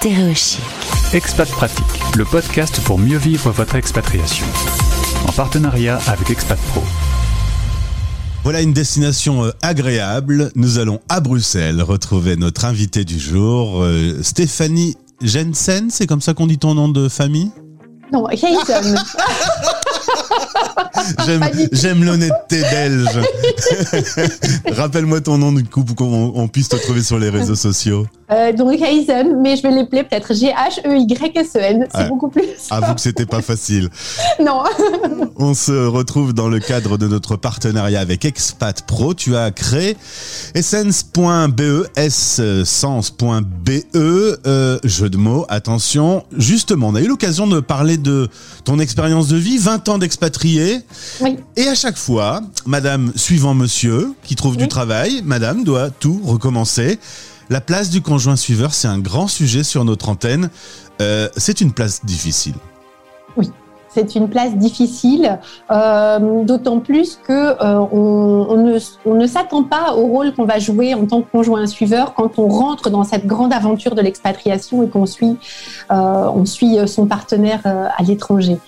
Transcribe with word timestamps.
Stéréochic. 0.00 0.60
Expat 1.12 1.50
Pratique, 1.50 1.84
le 2.16 2.24
podcast 2.24 2.80
pour 2.84 3.00
mieux 3.00 3.16
vivre 3.16 3.50
votre 3.50 3.74
expatriation. 3.74 4.46
En 5.26 5.32
partenariat 5.32 5.98
avec 6.06 6.30
Expat 6.30 6.56
Pro. 6.68 6.84
Voilà 8.44 8.60
une 8.60 8.72
destination 8.72 9.46
euh, 9.46 9.50
agréable. 9.60 10.52
Nous 10.54 10.78
allons 10.78 11.00
à 11.08 11.18
Bruxelles 11.18 11.82
retrouver 11.82 12.36
notre 12.36 12.64
invité 12.64 13.04
du 13.04 13.18
jour, 13.18 13.82
euh, 13.82 14.22
Stéphanie 14.22 14.94
Jensen. 15.20 15.90
C'est 15.90 16.06
comme 16.06 16.20
ça 16.20 16.32
qu'on 16.32 16.46
dit 16.46 16.58
ton 16.58 16.76
nom 16.76 16.88
de 16.88 17.08
famille? 17.08 17.50
Non, 18.12 18.24
Jason. 18.30 18.94
J'aime, 21.72 22.04
l'honnêteté 22.04 22.60
belge. 22.62 23.20
Rappelle-moi 24.76 25.20
ton 25.20 25.38
nom 25.38 25.52
du 25.52 25.64
coup 25.64 25.84
pour 25.84 25.96
qu'on 25.96 26.32
on 26.34 26.48
puisse 26.48 26.68
te 26.68 26.76
trouver 26.76 27.02
sur 27.02 27.18
les 27.18 27.30
réseaux 27.30 27.54
sociaux. 27.54 28.06
Euh, 28.30 28.52
donc 28.52 28.68
mais 28.68 29.56
je 29.56 29.62
vais 29.62 29.70
l'appeler 29.70 30.04
peut-être 30.04 30.34
G-H-E-Y-S-E-N. 30.34 31.86
C'est 31.94 32.08
beaucoup 32.08 32.28
plus. 32.28 32.44
Avoue 32.70 32.94
que 32.94 33.00
c'était 33.00 33.26
pas 33.26 33.42
facile. 33.42 33.88
Non. 34.40 34.62
On 35.36 35.52
se 35.52 35.86
retrouve 35.86 36.32
dans 36.32 36.48
le 36.48 36.60
cadre 36.60 36.96
de 36.96 37.08
notre 37.08 37.36
partenariat 37.36 38.00
avec 38.00 38.24
Expat 38.24 38.82
Pro. 38.82 39.14
Tu 39.14 39.36
as 39.36 39.50
créé 39.50 39.96
essence.be, 40.54 41.86
essence.be, 41.96 43.70
euh, 43.96 44.78
jeu 44.84 45.10
de 45.10 45.16
mots, 45.16 45.44
attention. 45.48 46.24
Justement, 46.36 46.88
on 46.88 46.94
a 46.94 47.00
eu 47.00 47.08
l'occasion 47.08 47.46
de 47.46 47.60
parler 47.60 47.96
de 47.96 48.28
ton 48.64 48.78
expérience 48.78 49.28
de 49.28 49.36
vie, 49.36 49.58
20 49.58 49.88
ans 49.88 49.98
Oui. 51.20 51.36
Et 51.56 51.68
à 51.68 51.74
chaque 51.74 51.96
fois, 51.96 52.40
madame 52.66 53.12
suivant 53.16 53.54
monsieur, 53.54 54.14
qui 54.24 54.34
trouve 54.36 54.56
du 54.56 54.64
Oui. 54.64 54.68
travail, 54.68 55.22
madame 55.24 55.64
doit 55.64 55.90
tout 55.90 56.20
recommencer. 56.24 56.98
La 57.50 57.60
place 57.60 57.88
du 57.90 58.02
conjoint 58.02 58.36
suiveur, 58.36 58.74
c'est 58.74 58.88
un 58.88 58.98
grand 58.98 59.26
sujet 59.26 59.62
sur 59.62 59.84
notre 59.84 60.08
antenne. 60.10 60.50
Euh, 61.00 61.28
c'est 61.36 61.60
une 61.60 61.72
place 61.72 62.04
difficile. 62.04 62.54
C'est 63.90 64.14
une 64.14 64.28
place 64.28 64.54
difficile, 64.54 65.40
euh, 65.70 66.44
d'autant 66.44 66.78
plus 66.78 67.18
que 67.26 67.32
euh, 67.32 67.78
on, 67.90 68.46
on 68.50 68.56
ne, 68.62 68.78
on 69.06 69.14
ne 69.14 69.26
s'attend 69.26 69.64
pas 69.64 69.94
au 69.94 70.06
rôle 70.06 70.34
qu'on 70.34 70.44
va 70.44 70.58
jouer 70.58 70.92
en 70.92 71.06
tant 71.06 71.22
que 71.22 71.30
conjoint 71.32 71.66
suiveur 71.66 72.12
quand 72.12 72.38
on 72.38 72.48
rentre 72.48 72.90
dans 72.90 73.02
cette 73.02 73.26
grande 73.26 73.52
aventure 73.52 73.94
de 73.94 74.02
l'expatriation 74.02 74.82
et 74.82 74.88
qu'on 74.88 75.06
suit, 75.06 75.36
on 75.88 76.44
suit 76.44 76.76
son 76.86 77.06
partenaire 77.06 77.62
à 77.64 78.02
l'étranger. 78.02 78.58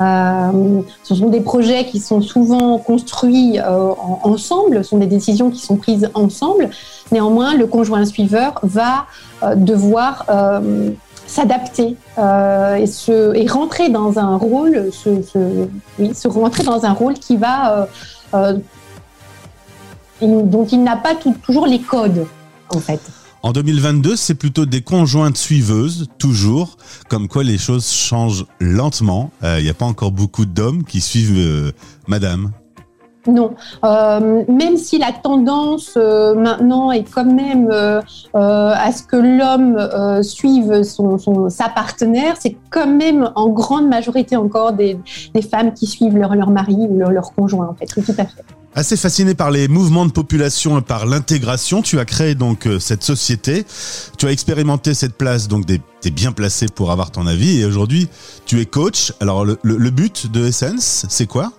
Euh, 0.00 0.80
ce 1.02 1.14
sont 1.14 1.28
des 1.28 1.40
projets 1.40 1.84
qui 1.84 2.00
sont 2.00 2.22
souvent 2.22 2.78
construits 2.78 3.58
euh, 3.58 3.90
en- 3.90 4.20
ensemble, 4.24 4.82
ce 4.82 4.90
sont 4.90 4.98
des 4.98 5.06
décisions 5.06 5.50
qui 5.50 5.60
sont 5.60 5.76
prises 5.76 6.08
ensemble. 6.14 6.70
Néanmoins, 7.12 7.54
le 7.54 7.66
conjoint 7.66 8.04
suiveur 8.06 8.58
va 8.62 9.04
euh, 9.42 9.54
devoir 9.54 10.24
s'adapter 11.26 11.96
et, 12.18 12.86
se, 12.86 13.34
et 13.36 13.46
rentrer 13.46 13.88
dans 13.88 14.18
un 14.18 14.36
rôle, 14.36 14.90
se, 14.92 15.22
se- 15.22 15.68
oui, 15.98 16.12
rentrer 16.24 16.64
dans 16.64 16.84
un 16.84 16.92
rôle 16.92 17.14
qui 17.14 17.36
va, 17.36 17.86
dont 20.22 20.64
il 20.66 20.82
n'a 20.82 20.96
pas 20.96 21.14
toujours 21.42 21.66
les 21.66 21.80
codes, 21.80 22.26
en 22.74 22.78
fait. 22.78 23.00
En 23.42 23.52
2022, 23.52 24.16
c'est 24.16 24.34
plutôt 24.34 24.66
des 24.66 24.82
conjointes 24.82 25.38
suiveuses, 25.38 26.08
toujours, 26.18 26.76
comme 27.08 27.26
quoi 27.26 27.42
les 27.42 27.56
choses 27.56 27.90
changent 27.90 28.44
lentement. 28.60 29.30
Il 29.42 29.62
n'y 29.62 29.70
a 29.70 29.74
pas 29.74 29.86
encore 29.86 30.12
beaucoup 30.12 30.44
d'hommes 30.44 30.84
qui 30.84 31.00
suivent 31.00 31.38
euh, 31.38 31.72
Madame. 32.06 32.52
Non, 33.26 33.54
Euh, 33.84 34.44
même 34.48 34.76
si 34.76 34.98
la 34.98 35.12
tendance 35.12 35.94
euh, 35.96 36.34
maintenant 36.34 36.90
est 36.90 37.04
quand 37.04 37.24
même 37.24 37.68
euh, 37.70 38.00
euh, 38.34 38.72
à 38.74 38.92
ce 38.92 39.02
que 39.02 39.16
l'homme 39.16 39.76
euh, 39.76 40.22
suive 40.22 40.82
son, 40.82 41.50
sa 41.50 41.68
partenaire, 41.68 42.36
c'est 42.38 42.56
quand 42.70 42.86
même 42.86 43.30
en 43.34 43.48
grande 43.48 43.88
majorité 43.88 44.36
encore 44.36 44.72
des, 44.72 44.98
femmes 45.50 45.74
qui 45.74 45.86
suivent 45.86 46.16
leur, 46.16 46.34
leur 46.34 46.50
mari 46.50 46.76
ou 46.76 46.98
leur, 46.98 47.10
leur 47.10 47.32
conjoint, 47.32 47.68
en 47.68 47.74
fait. 47.74 47.86
Tout 47.86 48.12
à 48.16 48.24
fait. 48.24 48.44
Assez 48.72 48.96
fasciné 48.96 49.34
par 49.34 49.50
les 49.50 49.66
mouvements 49.66 50.06
de 50.06 50.12
population 50.12 50.78
et 50.78 50.80
par 50.80 51.04
l'intégration, 51.04 51.82
tu 51.82 51.98
as 51.98 52.04
créé 52.04 52.36
donc 52.36 52.68
euh, 52.68 52.78
cette 52.78 53.02
société. 53.02 53.64
Tu 54.16 54.28
as 54.28 54.30
expérimenté 54.30 54.94
cette 54.94 55.14
place, 55.14 55.48
donc 55.48 55.66
tu 55.66 55.80
es 56.04 56.10
bien 56.10 56.30
placé 56.30 56.66
pour 56.72 56.92
avoir 56.92 57.10
ton 57.10 57.26
avis. 57.26 57.60
Et 57.60 57.64
aujourd'hui, 57.64 58.08
tu 58.46 58.60
es 58.60 58.66
coach. 58.66 59.12
Alors 59.18 59.44
le, 59.44 59.90
but 59.90 60.30
de 60.30 60.46
Essence, 60.46 61.04
c'est 61.08 61.26
quoi? 61.26 61.50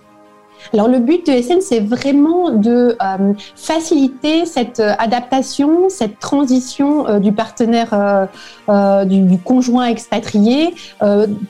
Alors 0.72 0.88
le 0.88 1.00
but 1.00 1.26
de 1.26 1.42
SN, 1.42 1.60
c'est 1.60 1.80
vraiment 1.80 2.50
de 2.50 2.96
euh, 3.02 3.32
faciliter 3.56 4.46
cette 4.46 4.80
euh, 4.80 4.94
adaptation, 4.98 5.90
cette 5.90 6.18
transition 6.18 7.18
du 7.18 7.32
partenaire, 7.32 8.28
du, 9.04 9.38
conjoint 9.44 9.86
expatrié 9.86 10.74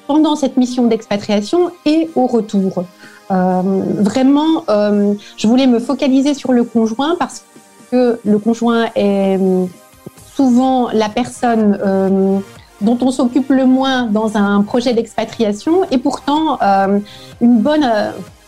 pendant 0.09 0.35
cette 0.35 0.57
mission 0.57 0.89
d'expatriation 0.89 1.71
et 1.87 2.11
au 2.17 2.27
retour. 2.27 2.85
Euh, 3.33 3.63
vraiment, 3.99 4.65
euh, 4.69 5.15
je 5.37 5.47
voulais 5.47 5.67
me 5.67 5.79
focaliser 5.79 6.35
sur 6.35 6.53
le 6.53 6.65
conjoint 6.65 7.17
parce 7.19 7.45
que 7.91 8.21
le 8.25 8.39
conjoint 8.39 8.87
est 8.95 9.39
euh, 9.41 9.67
souvent 10.35 10.91
la 10.93 11.09
personne 11.09 11.79
dont 12.81 12.99
on 13.01 13.11
s'occupe 13.11 13.51
le 13.51 13.65
moins 13.65 14.07
dans 14.07 14.37
un 14.37 14.63
projet 14.63 14.93
d'expatriation. 14.93 15.85
Et 15.91 15.99
pourtant 15.99 16.59
une 17.41 17.59
bonne 17.59 17.87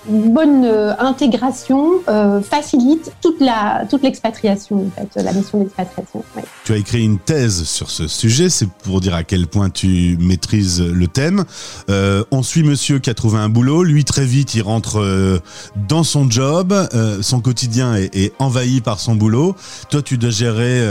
bonne 0.07 0.65
euh, 0.65 0.95
intégration 0.99 1.91
euh, 2.09 2.41
facilite 2.43 3.13
toute 3.23 3.41
la 3.41 3.87
toute 3.89 4.03
l'expatriation 4.03 4.87
en 4.87 4.91
fait, 4.91 5.23
la 5.23 5.33
mission 5.33 5.59
d'expatriation. 5.59 6.25
Tu 6.65 6.73
as 6.73 6.77
écrit 6.77 7.03
une 7.03 7.19
thèse 7.19 7.65
sur 7.65 7.91
ce 7.91 8.09
sujet, 8.09 8.49
c'est 8.49 8.69
pour 8.69 9.01
dire 9.01 9.15
à 9.15 9.25
quel 9.25 9.47
point 9.47 9.71
tu 9.71 10.17
maîtrises 10.21 10.81
le 10.83 11.07
thème. 11.07 11.45
Euh, 11.91 12.25
on 12.31 12.43
suit 12.43 12.63
monsieur 12.63 12.99
qui 12.99 13.11
a 13.11 13.15
trouvé 13.15 13.39
un 13.39 13.49
boulot, 13.49 13.83
lui 13.83 14.05
très 14.05 14.27
vite 14.27 14.55
il 14.55 14.63
rentre 14.63 15.41
dans 15.89 16.03
son 16.03 16.31
job, 16.31 16.75
son 17.23 17.41
quotidien 17.41 17.95
est, 17.97 18.33
envahi 18.39 18.81
par 18.81 19.01
son 19.01 19.15
boulot. 19.15 19.55
Toi 19.91 20.03
tu 20.03 20.19
dois 20.19 20.31
gérer 20.31 20.83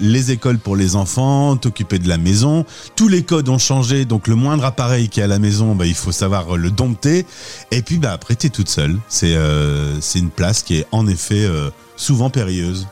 les 0.00 0.30
écoles 0.30 0.58
pour 0.58 0.76
les 0.76 0.96
enfants, 0.96 1.56
t'occuper 1.56 1.98
de 1.98 2.08
la 2.08 2.18
maison. 2.18 2.64
Tous 2.96 3.08
les 3.08 3.22
codes 3.22 3.48
ont 3.48 3.58
changé, 3.58 4.04
donc 4.04 4.28
le 4.28 4.34
moindre 4.34 4.64
appareil 4.64 5.08
qui 5.08 5.20
est 5.20 5.24
à 5.24 5.28
la 5.28 5.38
maison, 5.38 5.74
bah, 5.74 5.86
il 5.86 5.94
faut 5.94 6.12
savoir 6.12 6.56
le 6.56 6.70
dompter. 6.70 7.26
Et 7.70 7.82
puis 7.82 7.98
bah, 7.98 8.12
après 8.12 8.34
t'es 8.34 8.48
seule. 8.68 8.96
C'est 9.08 9.36
euh, 9.36 10.00
c'est 10.00 10.18
une 10.18 10.30
place 10.30 10.62
qui 10.62 10.78
est 10.78 10.86
en 10.92 11.06
effet 11.06 11.44
euh, 11.44 11.70
souvent 11.96 12.30
périlleuse. 12.30 12.86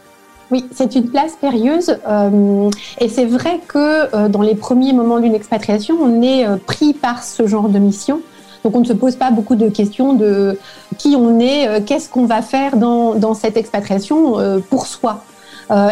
Oui, 0.50 0.66
c'est 0.72 0.96
une 0.96 1.08
place 1.08 1.34
périlleuse 1.40 1.96
euh, 2.08 2.70
et 2.98 3.08
c'est 3.08 3.24
vrai 3.24 3.60
que 3.68 4.26
dans 4.26 4.42
les 4.42 4.56
premiers 4.56 4.92
moments 4.92 5.20
d'une 5.20 5.34
expatriation, 5.34 5.96
on 6.02 6.22
est 6.22 6.44
pris 6.66 6.92
par 6.92 7.22
ce 7.22 7.46
genre 7.46 7.68
de 7.68 7.78
mission. 7.78 8.20
Donc 8.64 8.74
on 8.74 8.80
ne 8.80 8.84
se 8.84 8.92
pose 8.92 9.14
pas 9.14 9.30
beaucoup 9.30 9.54
de 9.54 9.68
questions 9.68 10.12
de 10.12 10.58
qui 10.98 11.14
on 11.16 11.38
est, 11.38 11.84
qu'est-ce 11.84 12.08
qu'on 12.08 12.26
va 12.26 12.42
faire 12.42 12.76
dans, 12.76 13.34
cette 13.34 13.56
expatriation 13.56 14.60
pour 14.68 14.86
soi. 14.86 15.22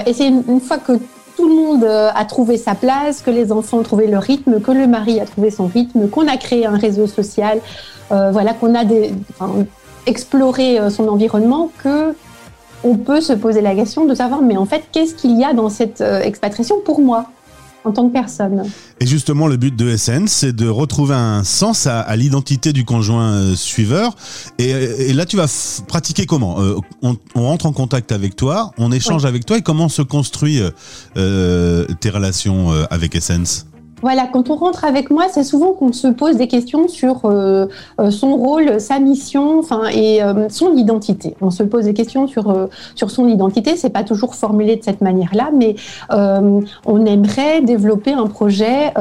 Et 0.06 0.12
c'est 0.12 0.26
une, 0.26 0.42
une 0.48 0.60
fois 0.60 0.78
que 0.78 0.98
tout 1.38 1.48
le 1.48 1.54
monde 1.54 1.84
euh, 1.84 2.10
a 2.12 2.24
trouvé 2.24 2.56
sa 2.56 2.74
place, 2.74 3.22
que 3.22 3.30
les 3.30 3.52
enfants 3.52 3.78
ont 3.78 3.82
trouvé 3.84 4.08
leur 4.08 4.24
rythme, 4.24 4.60
que 4.60 4.72
le 4.72 4.88
mari 4.88 5.20
a 5.20 5.24
trouvé 5.24 5.52
son 5.52 5.68
rythme, 5.68 6.08
qu'on 6.08 6.26
a 6.26 6.36
créé 6.36 6.66
un 6.66 6.76
réseau 6.76 7.06
social, 7.06 7.60
euh, 8.10 8.32
voilà, 8.32 8.54
qu'on 8.54 8.74
a 8.74 8.82
exploré 10.06 10.80
euh, 10.80 10.90
son 10.90 11.06
environnement, 11.06 11.70
que 11.84 12.12
on 12.82 12.96
peut 12.96 13.20
se 13.20 13.32
poser 13.32 13.60
la 13.60 13.76
question 13.76 14.04
de 14.04 14.14
savoir, 14.16 14.42
mais 14.42 14.56
en 14.56 14.66
fait, 14.66 14.82
qu'est-ce 14.90 15.14
qu'il 15.14 15.38
y 15.38 15.44
a 15.44 15.52
dans 15.52 15.68
cette 15.68 16.00
expatriation 16.00 16.80
pour 16.84 17.00
moi, 17.00 17.26
en 17.88 17.92
tant 17.92 18.08
que 18.08 18.12
personne. 18.12 18.62
Et 19.00 19.06
justement, 19.06 19.46
le 19.46 19.56
but 19.56 19.74
de 19.74 19.96
SN, 19.96 20.26
c'est 20.26 20.52
de 20.54 20.68
retrouver 20.68 21.14
un 21.14 21.44
sens 21.44 21.86
à, 21.86 22.00
à 22.00 22.16
l'identité 22.16 22.72
du 22.72 22.84
conjoint 22.84 23.32
euh, 23.32 23.54
suiveur. 23.54 24.14
Et, 24.58 24.70
et 24.70 25.12
là, 25.12 25.24
tu 25.26 25.36
vas 25.36 25.46
pratiquer 25.86 26.26
comment 26.26 26.56
Euh, 26.60 26.76
on, 27.02 27.16
on 27.34 27.42
rentre 27.42 27.66
en 27.66 27.72
contact 27.72 28.12
avec 28.12 28.34
toi, 28.36 28.72
on 28.78 28.90
échange 28.92 29.24
avec 29.24 29.44
toi, 29.46 29.58
et 29.58 29.62
comment 29.62 29.88
se 29.88 30.02
construit 30.02 30.60
euh, 30.60 30.70
euh, 31.16 31.86
tes 32.00 32.10
relations 32.10 32.70
avec 32.90 33.14
Essence 33.14 33.66
Voilà, 34.02 34.26
quand 34.32 34.48
on 34.50 34.54
rentre 34.56 34.84
avec 34.84 35.10
moi, 35.10 35.24
c'est 35.30 35.42
souvent 35.42 35.72
qu'on 35.72 35.92
se 35.92 36.06
pose 36.08 36.36
des 36.36 36.46
questions 36.48 36.86
sur 36.88 37.24
euh, 37.24 37.66
euh, 38.00 38.10
son 38.10 38.36
rôle, 38.36 38.80
sa 38.80 38.98
mission, 39.00 39.58
enfin 39.58 39.82
et 39.92 40.22
euh, 40.22 40.48
son 40.48 40.76
identité. 40.76 41.34
On 41.40 41.50
se 41.50 41.62
pose 41.62 41.84
des 41.86 41.94
questions 41.94 42.26
sur 42.28 42.68
sur 42.94 43.10
son 43.10 43.26
identité. 43.28 43.76
C'est 43.76 43.90
pas 43.90 44.04
toujours 44.04 44.34
formulé 44.34 44.76
de 44.76 44.84
cette 44.84 45.00
manière-là, 45.00 45.50
mais 45.54 45.74
on 46.10 47.04
aimerait 47.06 47.60
développer 47.62 48.12
un 48.12 48.26
projet 48.26 48.92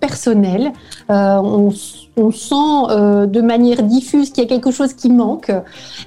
personnel. 0.00 0.72
On, 1.08 1.70
sent 2.30 3.26
de 3.36 3.40
manière 3.42 3.82
diffuse 3.82 4.30
qu'il 4.30 4.42
y 4.42 4.46
a 4.46 4.48
quelque 4.48 4.70
chose 4.70 4.94
qui 4.94 5.10
manque 5.10 5.52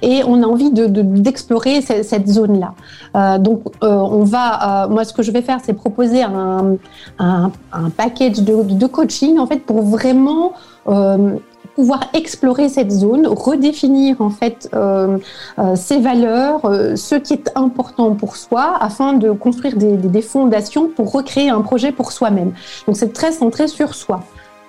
et 0.02 0.22
on 0.26 0.42
a 0.42 0.46
envie 0.46 0.72
de- 0.72 0.86
de- 0.86 1.02
d'explorer 1.02 1.82
ce- 1.82 2.02
cette 2.02 2.28
zone-là. 2.28 3.38
Donc, 3.38 3.62
on 3.80 4.24
va, 4.24 4.88
moi, 4.90 5.04
ce 5.04 5.12
que 5.12 5.22
je 5.22 5.30
vais 5.30 5.42
faire, 5.42 5.58
c'est 5.64 5.72
proposer 5.72 6.22
un, 6.22 6.76
un, 7.20 7.52
un 7.72 7.90
package 7.90 8.39
de, 8.40 8.86
coaching 8.86 9.38
en 9.38 9.46
fait 9.46 9.58
pour 9.58 9.82
vraiment 9.82 10.52
euh, 10.88 11.36
pouvoir 11.74 12.10
explorer 12.14 12.68
cette 12.68 12.90
zone, 12.90 13.26
redéfinir 13.26 14.20
en 14.20 14.30
fait 14.30 14.68
euh, 14.74 15.18
euh, 15.58 15.76
ses 15.76 16.00
valeurs, 16.00 16.62
ce 16.96 17.14
qui 17.14 17.32
est 17.34 17.50
important 17.54 18.14
pour 18.14 18.36
soi, 18.36 18.76
afin 18.80 19.12
de 19.12 19.30
construire 19.30 19.76
des, 19.76 19.96
des, 19.96 20.08
des 20.08 20.22
fondations 20.22 20.88
pour 20.88 21.12
recréer 21.12 21.50
un 21.50 21.62
projet 21.62 21.92
pour 21.92 22.12
soi-même. 22.12 22.52
Donc 22.86 22.96
c'est 22.96 23.12
très 23.12 23.32
centré 23.32 23.68
sur 23.68 23.94
soi. 23.94 24.20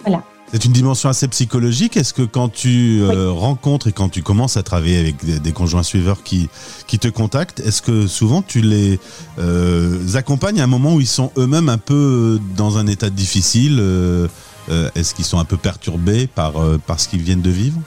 Voilà. 0.05 0.21
C'est 0.53 0.65
une 0.65 0.73
dimension 0.73 1.07
assez 1.07 1.29
psychologique. 1.29 1.95
Est-ce 1.95 2.13
que 2.13 2.23
quand 2.23 2.49
tu 2.49 3.01
euh, 3.01 3.31
rencontres 3.31 3.87
et 3.87 3.93
quand 3.93 4.09
tu 4.09 4.21
commences 4.21 4.57
à 4.57 4.63
travailler 4.63 4.99
avec 4.99 5.23
des, 5.23 5.39
des 5.39 5.51
conjoints 5.53 5.83
suiveurs 5.83 6.23
qui, 6.23 6.49
qui 6.87 6.99
te 6.99 7.07
contactent, 7.07 7.61
est-ce 7.61 7.81
que 7.81 8.05
souvent 8.05 8.41
tu 8.41 8.59
les 8.59 8.99
euh, 9.39 9.97
accompagnes 10.15 10.59
à 10.59 10.65
un 10.65 10.67
moment 10.67 10.95
où 10.95 10.99
ils 10.99 11.07
sont 11.07 11.31
eux-mêmes 11.37 11.69
un 11.69 11.77
peu 11.77 12.37
dans 12.57 12.77
un 12.77 12.87
état 12.87 13.09
difficile 13.09 13.77
euh, 13.79 14.27
Est-ce 14.95 15.15
qu'ils 15.15 15.25
sont 15.25 15.39
un 15.39 15.45
peu 15.45 15.57
perturbés 15.57 16.27
par, 16.27 16.53
par 16.85 16.99
ce 16.99 17.07
qu'ils 17.07 17.21
viennent 17.21 17.41
de 17.41 17.49
vivre? 17.49 17.79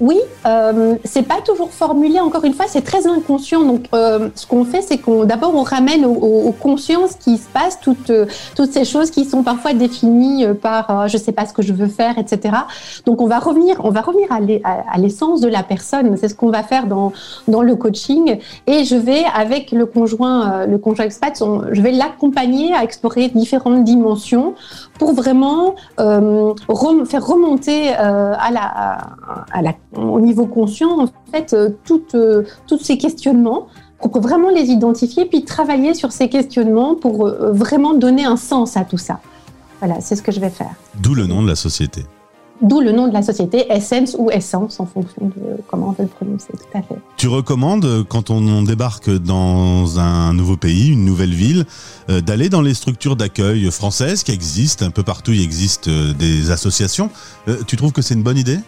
Oui, 0.00 0.18
euh, 0.46 0.96
c'est 1.04 1.22
pas 1.22 1.40
toujours 1.44 1.70
formulé. 1.70 2.18
Encore 2.18 2.44
une 2.44 2.54
fois, 2.54 2.66
c'est 2.68 2.82
très 2.82 3.06
inconscient. 3.06 3.62
Donc, 3.62 3.86
euh, 3.94 4.28
ce 4.34 4.46
qu'on 4.46 4.64
fait, 4.64 4.82
c'est 4.82 4.98
qu'on 4.98 5.24
d'abord 5.24 5.54
on 5.54 5.62
ramène 5.62 6.04
aux, 6.04 6.14
aux 6.14 6.52
consciences 6.52 7.14
qui 7.14 7.38
se 7.38 7.48
passe 7.48 7.78
toutes 7.80 8.10
euh, 8.10 8.26
toutes 8.56 8.72
ces 8.72 8.84
choses 8.84 9.10
qui 9.10 9.24
sont 9.24 9.42
parfois 9.44 9.72
définies 9.72 10.44
euh, 10.44 10.54
par 10.54 10.90
euh, 10.90 11.06
je 11.06 11.16
sais 11.16 11.32
pas 11.32 11.46
ce 11.46 11.52
que 11.52 11.62
je 11.62 11.72
veux 11.72 11.86
faire, 11.86 12.18
etc. 12.18 12.56
Donc, 13.06 13.20
on 13.20 13.26
va 13.26 13.38
revenir, 13.38 13.80
on 13.84 13.90
va 13.90 14.00
revenir 14.00 14.28
à 14.32 14.98
l'essence 14.98 15.40
de 15.40 15.48
la 15.48 15.62
personne. 15.62 16.16
C'est 16.16 16.28
ce 16.28 16.34
qu'on 16.34 16.50
va 16.50 16.62
faire 16.62 16.86
dans 16.86 17.12
dans 17.46 17.62
le 17.62 17.76
coaching. 17.76 18.38
Et 18.66 18.84
je 18.84 18.96
vais 18.96 19.22
avec 19.34 19.70
le 19.70 19.86
conjoint 19.86 20.66
le 20.66 20.78
conjoint 20.78 21.04
expat, 21.04 21.40
je 21.70 21.80
vais 21.80 21.92
l'accompagner 21.92 22.74
à 22.74 22.82
explorer 22.82 23.28
différentes 23.28 23.84
dimensions 23.84 24.54
pour 24.98 25.14
vraiment 25.14 25.74
rem, 25.98 27.06
faire 27.06 27.26
remonter 27.26 27.90
la 27.90 29.74
au 29.96 30.20
niveau 30.20 30.46
conscient, 30.46 31.00
en 31.00 31.08
fait, 31.30 31.52
euh, 31.52 31.70
toutes, 31.84 32.14
euh, 32.14 32.44
ces 32.80 32.98
questionnements 32.98 33.68
pour 34.00 34.20
vraiment 34.20 34.50
les 34.50 34.64
identifier, 34.64 35.24
puis 35.24 35.44
travailler 35.44 35.94
sur 35.94 36.12
ces 36.12 36.28
questionnements 36.28 36.94
pour 36.94 37.26
euh, 37.26 37.52
vraiment 37.52 37.94
donner 37.94 38.24
un 38.24 38.36
sens 38.36 38.76
à 38.76 38.84
tout 38.84 38.98
ça. 38.98 39.20
Voilà, 39.80 40.00
c'est 40.00 40.16
ce 40.16 40.22
que 40.22 40.32
je 40.32 40.40
vais 40.40 40.50
faire. 40.50 40.74
D'où 41.00 41.14
le 41.14 41.26
nom 41.26 41.42
de 41.42 41.48
la 41.48 41.56
société. 41.56 42.02
D'où 42.62 42.80
le 42.80 42.92
nom 42.92 43.08
de 43.08 43.12
la 43.12 43.22
société, 43.22 43.66
Essence 43.70 44.16
ou 44.18 44.30
Essence, 44.30 44.78
en 44.80 44.86
fonction 44.86 45.26
de 45.26 45.60
comment 45.66 45.88
on 45.88 45.90
veut 45.90 46.04
le 46.04 46.08
prononcer, 46.08 46.52
tout 46.52 46.78
à 46.78 46.82
fait. 46.82 46.96
Tu 47.16 47.28
recommandes, 47.28 48.04
quand 48.08 48.30
on 48.30 48.62
débarque 48.62 49.10
dans 49.10 49.98
un 49.98 50.32
nouveau 50.32 50.56
pays, 50.56 50.92
une 50.92 51.04
nouvelle 51.04 51.34
ville, 51.34 51.64
d'aller 52.08 52.48
dans 52.48 52.62
les 52.62 52.74
structures 52.74 53.16
d'accueil 53.16 53.70
françaises 53.70 54.22
qui 54.22 54.32
existent, 54.32 54.86
un 54.86 54.90
peu 54.90 55.02
partout 55.02 55.32
il 55.32 55.42
existe 55.42 55.88
des 55.88 56.50
associations. 56.50 57.10
Tu 57.66 57.76
trouves 57.76 57.92
que 57.92 58.02
c'est 58.02 58.14
une 58.14 58.22
bonne 58.22 58.38
idée? 58.38 58.58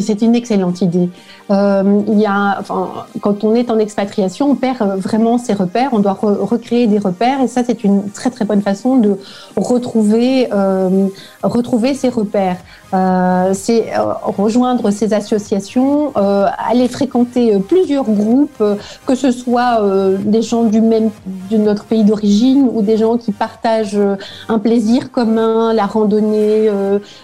C'est 0.00 0.22
une 0.22 0.34
excellente 0.34 0.80
idée. 0.80 1.08
Euh, 1.50 2.02
il 2.06 2.20
y 2.20 2.26
a, 2.26 2.58
enfin, 2.60 3.06
quand 3.20 3.42
on 3.42 3.54
est 3.54 3.68
en 3.70 3.78
expatriation, 3.78 4.50
on 4.50 4.54
perd 4.54 4.96
vraiment 4.98 5.38
ses 5.38 5.54
repères. 5.54 5.90
On 5.92 5.98
doit 5.98 6.12
re 6.12 6.48
recréer 6.48 6.86
des 6.86 6.98
repères, 6.98 7.40
et 7.40 7.48
ça, 7.48 7.64
c'est 7.64 7.82
une 7.82 8.08
très 8.10 8.30
très 8.30 8.44
bonne 8.44 8.62
façon 8.62 8.96
de 8.96 9.16
retrouver 9.56 10.48
euh, 10.52 11.08
retrouver 11.42 11.94
ses 11.94 12.10
repères. 12.10 12.58
Euh, 12.94 13.50
c'est 13.52 13.92
euh, 13.92 14.14
rejoindre 14.22 14.90
ces 14.90 15.12
associations, 15.12 16.12
euh, 16.16 16.46
aller 16.70 16.88
fréquenter 16.88 17.58
plusieurs 17.58 18.04
groupes, 18.04 18.62
que 19.06 19.14
ce 19.14 19.30
soit 19.30 19.82
des 20.20 20.42
gens 20.42 20.64
du 20.64 20.80
même 20.80 21.10
de 21.50 21.56
notre 21.56 21.84
pays 21.84 22.04
d'origine 22.04 22.68
ou 22.72 22.82
des 22.82 22.96
gens 22.96 23.18
qui 23.18 23.32
partagent 23.32 24.00
un 24.48 24.58
plaisir 24.58 25.10
commun, 25.10 25.72
la 25.72 25.86
randonnée, 25.86 26.70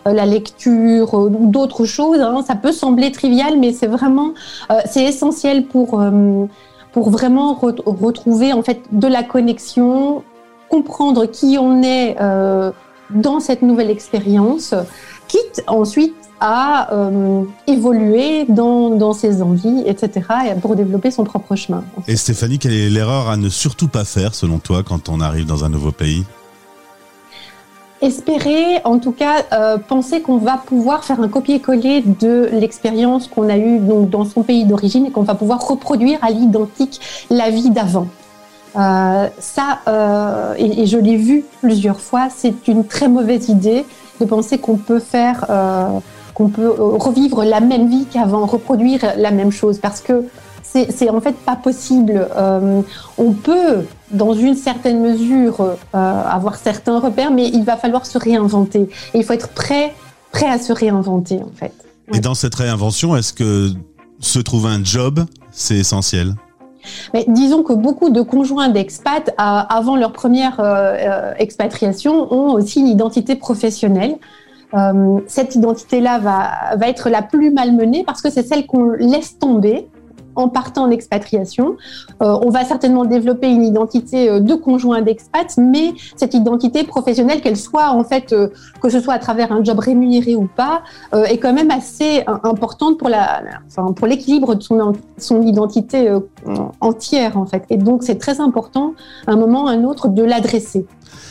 la 0.05 0.27
lecture 0.27 1.15
ou 1.15 1.47
d'autres 1.47 1.85
choses. 1.85 2.21
Hein. 2.21 2.43
Ça 2.47 2.55
peut 2.55 2.73
sembler 2.73 3.11
trivial, 3.13 3.59
mais 3.59 3.73
c'est 3.73 3.87
vraiment 3.87 4.33
c'est 4.87 5.05
essentiel 5.05 5.65
pour 5.65 6.03
pour 6.93 7.11
vraiment 7.11 7.55
re 7.55 7.75
retrouver 7.85 8.53
en 8.53 8.63
fait 8.63 8.81
de 8.93 9.07
la 9.07 9.23
connexion, 9.23 10.23
comprendre 10.69 11.27
qui 11.27 11.57
on 11.59 11.83
est 11.83 12.17
dans 13.11 13.41
cette 13.41 13.63
nouvelle 13.63 13.91
expérience 13.91 14.75
quitte 15.35 15.65
ensuite 15.67 16.15
à 16.41 16.93
euh, 16.93 17.43
évoluer 17.67 18.45
dans, 18.49 18.91
dans, 18.91 19.13
ses 19.13 19.43
envies, 19.43 19.83
etc., 19.87 20.27
pour 20.61 20.77
développer 20.77 21.11
son 21.11 21.25
propre 21.25 21.57
chemin. 21.57 21.83
Et 22.07 22.17
Stéphanie, 22.17 22.59
quelle 22.59 22.75
est 22.75 22.91
l'erreur 22.91 23.29
à 23.29 23.37
ne 23.37 23.49
surtout 23.49 23.89
pas 23.89 24.05
faire, 24.05 24.35
selon 24.35 24.59
toi, 24.59 24.83
quand 24.85 25.09
on 25.09 25.21
arrive 25.21 25.47
dans 25.47 25.65
un 25.65 25.69
nouveau 25.69 25.91
pays? 25.91 26.25
Espérer, 28.01 28.81
en 28.85 28.99
tout 28.99 29.13
cas, 29.13 29.45
euh, 29.53 29.79
penser 29.79 30.21
qu'on 30.21 30.37
va 30.37 30.59
pouvoir 30.59 31.05
faire 31.05 31.21
un 31.21 31.29
copier-coller 31.29 32.05
de 32.21 32.51
l'expérience 32.53 33.27
qu'on 33.27 33.49
a 33.49 33.57
eue 33.57 33.79
donc, 33.79 34.11
dans 34.11 34.25
son 34.25 34.43
pays 34.43 34.67
d'origine 34.67 35.07
et 35.07 35.11
qu'on 35.11 35.23
va 35.23 35.35
pouvoir 35.35 35.67
reproduire 35.67 36.19
à 36.23 36.31
l'identique 36.31 37.01
la 37.31 37.51
vie 37.51 37.71
d'avant. 37.71 38.07
Euh, 38.77 39.29
ça, 39.39 40.55
et, 40.59 40.83
et, 40.83 40.87
je 40.87 40.99
l'ai 40.99 41.17
vu 41.17 41.45
plusieurs 41.61 42.01
fois, 42.01 42.29
c'est 42.35 42.69
une 42.69 42.85
très 42.85 43.09
mauvaise 43.09 43.49
idée 43.49 43.85
de 44.21 44.25
penser 44.25 44.59
qu'on 44.59 44.77
peut 44.77 45.01
faire, 45.01 45.47
euh, 45.51 45.99
qu'on 46.35 46.49
peut 46.49 46.71
revivre 46.71 47.45
la 47.45 47.61
même 47.61 47.89
vie 47.89 48.07
qu'avant, 48.07 48.47
reproduire 48.47 49.01
la 49.17 49.31
même 49.31 49.51
chose, 49.51 49.79
parce 49.79 50.01
que 50.01 50.25
c'est 50.63 51.09
en 51.09 51.21
fait 51.21 51.37
pas 51.37 51.57
possible. 51.57 52.29
Euh, 52.37 52.83
on 53.17 53.33
peut, 53.33 53.85
dans 54.11 54.35
une 54.35 54.57
certaine 54.57 55.01
mesure, 55.01 55.61
euh, 55.61 55.77
avoir 55.95 56.57
certains 56.57 56.99
repères, 56.99 57.31
mais 57.31 57.49
il 57.49 57.65
va 57.65 57.77
falloir 57.77 58.07
se 58.07 58.19
réinventer. 58.19 58.89
Et 59.13 59.19
il 59.19 59.25
faut 59.25 59.35
être 59.35 59.51
prêt, 59.51 59.95
prêt 60.33 60.49
à 60.49 60.59
se 60.59 60.73
réinventer, 60.73 61.41
en 61.43 61.53
fait. 61.55 61.73
Et 62.13 62.21
dans 62.21 62.35
cette 62.35 62.55
réinvention, 62.57 63.17
est-ce 63.17 63.33
que 63.33 63.71
se 64.19 64.39
trouver 64.41 64.71
un 64.71 64.83
job, 64.83 65.25
c'est 65.53 65.77
essentiel? 65.77 66.35
Mais 67.13 67.25
disons 67.29 67.63
que 67.63 67.73
beaucoup 67.73 68.11
de 68.11 68.21
conjoints 68.21 68.69
d'expats, 68.69 69.31
avant 69.37 69.97
leur 69.97 70.13
première 70.13 70.61
euh, 70.61 71.33
expatriation, 71.39 72.33
ont 72.33 72.53
aussi 72.53 72.81
une 72.81 72.89
identité 72.89 73.37
professionnelle. 73.37 74.17
Euh, 74.75 75.21
cette 75.27 75.55
identité-là 75.55 76.19
va, 76.19 76.77
va 76.77 76.89
être 76.89 77.09
la 77.09 77.23
plus 77.23 77.51
malmenée 77.51 78.03
parce 78.05 78.21
que 78.21 78.31
c'est 78.31 78.43
celle 78.43 78.67
qu'on 78.67 78.91
laisse 78.91 79.39
tomber 79.39 79.87
en 80.37 80.49
partant 80.49 80.85
en 80.85 80.91
expatriation. 80.91 81.77
Euh, 82.23 82.39
on 82.43 82.51
va 82.51 82.65
certainement 82.65 83.05
développer 83.05 83.49
une 83.49 83.65
identité 83.65 84.29
euh, 84.29 84.41
de 84.41 84.55
conjoint 84.55 85.03
d'expat, 85.03 85.53
mais 85.59 85.95
cette 86.17 86.35
identité 86.35 86.85
professionnelle, 86.85 87.41
qu'elle 87.41 87.57
soit 87.57 87.91
en 87.91 88.05
fait, 88.05 88.33
euh, 88.33 88.49
que 88.81 88.89
ce 88.89 89.01
soit 89.01 89.15
à 89.15 89.19
travers 89.19 89.53
un 89.53 89.63
job 89.63 89.79
rémunéré 89.79 90.35
ou 90.37 90.49
pas, 90.55 90.83
est 91.13 91.39
quand 91.39 91.53
même 91.53 91.71
assez 91.71 92.25
importante 92.43 92.99
pour 92.99 93.09
la, 93.09 93.43
enfin, 93.67 93.93
pour 93.93 94.07
l'équilibre 94.07 94.55
de 94.55 94.63
son, 94.63 94.93
son 95.17 95.43
identité 95.43 96.11
entière 96.81 97.37
en 97.39 97.47
fait. 97.47 97.65
Et 97.71 97.77
donc 97.77 98.03
c'est 98.03 98.19
très 98.19 98.41
important, 98.41 98.95
à 99.27 99.33
un 99.33 99.37
moment 99.37 99.65
ou 99.65 99.69
à 99.69 99.71
un 99.71 99.85
autre, 99.85 100.09
de 100.09 100.23
l'adresser. 100.23 100.87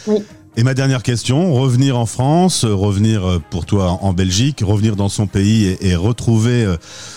Oui. 0.08 0.24
Et 0.56 0.64
ma 0.64 0.76
dernière 0.76 1.02
question, 1.02 1.54
revenir 1.54 1.98
en 1.98 2.06
France, 2.06 2.64
revenir 2.64 3.40
pour 3.50 3.66
toi 3.66 3.98
en 4.02 4.14
Belgique, 4.14 4.62
revenir 4.64 4.96
dans 4.96 5.10
son 5.10 5.26
pays 5.26 5.66
et, 5.66 5.90
et 5.90 5.96
retrouver 5.96 6.72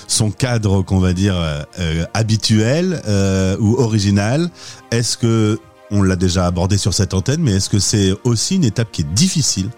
son 0.08 0.30
cadre 0.30 0.80
qu'on 0.82 1.00
va 1.00 1.12
dire 1.12 1.34
euh, 1.36 2.04
habituel 2.14 3.02
euh, 3.06 3.56
ou 3.60 3.76
original. 3.76 4.48
Est-ce 4.90 5.18
que 5.18 5.58
on 5.90 6.02
l'a 6.02 6.16
déjà 6.16 6.46
abordé 6.46 6.78
sur 6.78 6.94
cette 6.94 7.14
antenne, 7.14 7.40
mais 7.40 7.52
est-ce 7.52 7.70
que 7.70 7.78
c'est 7.78 8.12
aussi 8.24 8.56
une 8.56 8.64
étape 8.64 8.90
qui 8.90 9.02
est 9.02 9.14
difficile? 9.14 9.68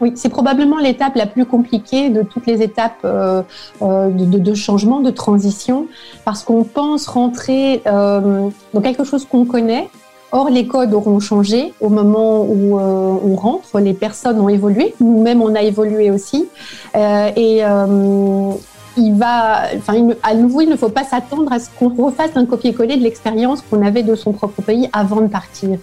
Oui, 0.00 0.12
c'est 0.16 0.30
probablement 0.30 0.78
l'étape 0.78 1.14
la 1.14 1.26
plus 1.26 1.46
compliquée 1.46 2.10
de 2.10 2.22
toutes 2.22 2.46
les 2.46 2.60
étapes 2.60 2.98
euh, 3.04 3.42
euh, 3.82 4.10
de, 4.10 4.54
changement, 4.54 5.00
de 5.00 5.10
transition, 5.10 5.86
parce 6.24 6.42
qu'on 6.42 6.64
pense 6.64 7.06
rentrer 7.06 7.82
euh, 7.86 8.48
dans 8.74 8.80
quelque 8.80 9.04
chose 9.04 9.24
qu'on 9.24 9.44
connaît, 9.44 9.88
Or, 10.34 10.48
les 10.48 10.66
codes 10.66 10.94
auront 10.94 11.20
changé 11.20 11.74
au 11.78 11.90
moment 11.90 12.42
où 12.42 12.78
euh, 12.78 13.14
on 13.22 13.36
rentre, 13.36 13.78
les 13.80 13.92
personnes 13.92 14.40
ont 14.40 14.48
évolué, 14.48 14.94
nous-mêmes 14.98 15.42
on 15.42 15.54
a 15.54 15.60
évolué 15.60 16.10
aussi. 16.10 16.48
Euh, 16.96 17.30
et 17.36 17.62
euh, 17.62 18.52
il 18.96 19.14
va, 19.14 19.64
enfin, 19.76 20.08
à 20.22 20.34
nouveau, 20.34 20.62
il 20.62 20.70
ne 20.70 20.76
faut 20.76 20.88
pas 20.88 21.04
s'attendre 21.04 21.52
à 21.52 21.58
ce 21.58 21.68
qu'on 21.78 21.90
refasse 21.90 22.30
un 22.34 22.46
copier-coller 22.46 22.96
de 22.96 23.02
l'expérience 23.02 23.60
qu'on 23.60 23.84
avait 23.84 24.02
de 24.02 24.14
son 24.14 24.32
propre 24.32 24.62
pays 24.62 24.88
avant 24.94 25.20
de 25.20 25.26
partir. 25.26 25.78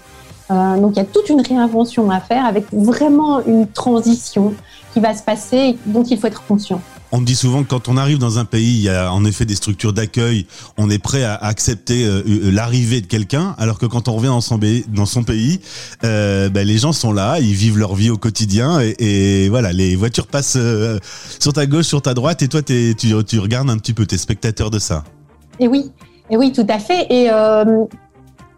donc, 0.50 0.94
il 0.94 0.98
y 0.98 1.00
a 1.00 1.06
toute 1.06 1.30
une 1.30 1.42
réinvention 1.42 2.10
à 2.10 2.20
faire 2.20 2.44
avec 2.46 2.66
vraiment 2.72 3.46
une 3.46 3.68
transition 3.68 4.54
qui 4.94 5.00
va 5.00 5.14
se 5.14 5.22
passer 5.22 5.58
et 5.58 5.78
dont 5.86 6.04
il 6.04 6.18
faut 6.20 6.26
être 6.26 6.44
conscient. 6.48 6.82
On 7.12 7.22
me 7.22 7.26
dit 7.26 7.36
souvent 7.36 7.64
que 7.64 7.70
quand 7.70 7.88
on 7.88 7.98
arrive 7.98 8.20
dans 8.20 8.38
un 8.38 8.46
pays, 8.46 8.76
il 8.76 8.82
y 8.82 8.90
a 8.90 9.12
en 9.12 9.26
effet 9.26 9.46
des 9.46 9.56
structures 9.56 9.94
d'accueil, 9.94 10.46
on 10.78 10.90
est 10.90 11.00
prêt 11.00 11.24
à 11.24 11.34
accepter 11.36 12.06
euh, 12.06 12.22
l'arrivée 12.52 13.02
de 13.02 13.08
quelqu'un, 13.08 13.56
alors 13.58 13.80
que 13.80 13.88
quand 13.88 14.08
on 14.08 14.14
revient 14.14 14.28
dans 14.28 15.06
son, 15.06 15.24
pays, 15.24 15.60
euh, 16.04 16.50
ben, 16.50 16.68
les 16.68 16.78
gens 16.78 16.92
sont 16.92 17.12
là, 17.12 17.40
ils 17.40 17.56
vivent 17.56 17.80
leur 17.80 17.96
vie 17.96 18.12
au 18.12 18.18
quotidien, 18.18 18.80
et, 18.82 19.50
voilà, 19.50 19.74
les 19.74 19.96
voitures 19.96 20.28
passent 20.28 20.58
euh, 20.58 21.00
sur 21.40 21.54
ta 21.54 21.66
gauche, 21.66 21.86
sur 21.86 22.02
ta 22.02 22.14
droite, 22.14 22.44
et 22.44 22.48
toi 22.48 22.62
tu, 22.62 23.40
regardes 23.40 23.72
un 23.72 23.78
petit 23.78 23.94
peu, 23.94 24.06
t'es 24.06 24.18
spectateur 24.18 24.70
de 24.70 24.78
ça. 24.78 25.04
Et 25.60 25.68
oui, 25.68 25.92
et 26.30 26.38
oui, 26.38 26.52
tout 26.52 26.68
à 26.70 26.78
fait. 26.78 27.08
Euh, 27.12 27.86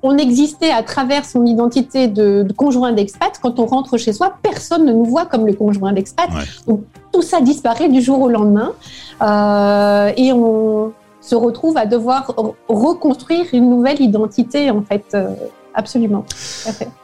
on 0.04 0.18
existait 0.18 0.72
à 0.72 0.84
travers 0.84 1.26
son 1.26 1.46
identité 1.46 2.08
de, 2.08 2.48
conjoint 2.56 2.92
d'expat. 2.92 3.40
Quand 3.42 3.60
on 3.60 3.66
rentre 3.66 3.98
chez 3.98 4.14
soi, 4.14 4.34
personne 4.42 4.86
ne 4.86 4.94
nous 4.94 5.06
voit 5.06 5.26
comme 5.26 5.46
le 5.46 5.54
conjoint 5.54 5.94
d'expat. 5.94 6.30
Donc 6.68 6.82
tout 7.12 7.22
ça 7.22 7.42
disparaît 7.42 7.90
du 7.90 8.02
jour 8.02 8.22
au 8.22 8.30
lendemain 8.30 8.74
euh, 9.22 10.12
et 10.18 10.34
on 10.34 10.94
se 11.22 11.36
retrouve 11.36 11.78
à 11.78 11.86
devoir 11.86 12.56
reconstruire 12.68 13.46
une 13.54 13.70
nouvelle 13.70 14.02
identité 14.02 14.72
en 14.72 14.82
fait. 14.82 15.06
Euh, 15.14 15.30
absolument. 15.74 16.26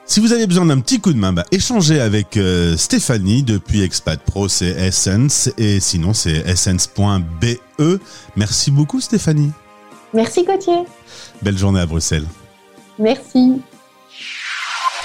Si 0.05 0.19
vous 0.19 0.33
avez 0.33 0.47
besoin 0.47 0.65
d'un 0.65 0.79
petit 0.79 0.99
coup 0.99 1.13
de 1.13 1.19
main, 1.19 1.33
bah, 1.33 1.43
échangez 1.51 2.01
avec 2.01 2.35
euh, 2.37 2.75
Stéphanie 2.77 3.43
depuis 3.43 3.83
Expat 3.83 4.19
Pro, 4.19 4.47
c'est 4.47 4.69
Essence, 4.69 5.49
et 5.57 5.79
sinon 5.79 6.13
c'est 6.13 6.37
essence.be. 6.47 7.99
Merci 8.35 8.71
beaucoup 8.71 8.99
Stéphanie. 8.99 9.51
Merci 10.13 10.43
Gauthier. 10.43 10.83
Belle 11.41 11.57
journée 11.57 11.79
à 11.79 11.85
Bruxelles. 11.85 12.25
Merci. 12.99 13.61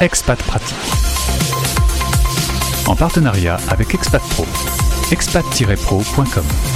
Expat 0.00 0.42
Pratique. 0.42 0.76
En 2.86 2.96
partenariat 2.96 3.58
avec 3.70 3.94
Expat 3.94 4.22
Pro. 4.30 4.44
expat-pro.com 5.10 6.71